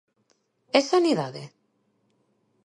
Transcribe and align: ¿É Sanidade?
¿É 0.79 0.81
Sanidade? 0.93 1.43